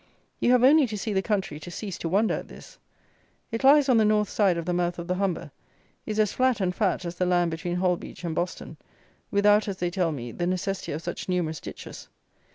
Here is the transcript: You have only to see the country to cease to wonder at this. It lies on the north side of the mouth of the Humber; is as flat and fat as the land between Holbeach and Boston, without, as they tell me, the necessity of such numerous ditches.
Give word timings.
You 0.39 0.51
have 0.53 0.63
only 0.63 0.87
to 0.87 0.97
see 0.97 1.13
the 1.13 1.21
country 1.21 1.59
to 1.59 1.69
cease 1.69 1.99
to 1.99 2.09
wonder 2.09 2.33
at 2.33 2.47
this. 2.47 2.79
It 3.51 3.63
lies 3.63 3.87
on 3.87 3.97
the 3.97 4.03
north 4.03 4.29
side 4.29 4.57
of 4.57 4.65
the 4.65 4.73
mouth 4.73 4.97
of 4.97 5.05
the 5.07 5.13
Humber; 5.13 5.51
is 6.07 6.19
as 6.19 6.33
flat 6.33 6.59
and 6.59 6.73
fat 6.73 7.05
as 7.05 7.17
the 7.17 7.27
land 7.27 7.51
between 7.51 7.77
Holbeach 7.77 8.23
and 8.23 8.33
Boston, 8.33 8.77
without, 9.29 9.67
as 9.67 9.77
they 9.77 9.91
tell 9.91 10.11
me, 10.11 10.31
the 10.31 10.47
necessity 10.47 10.91
of 10.91 11.03
such 11.03 11.29
numerous 11.29 11.59
ditches. 11.59 12.07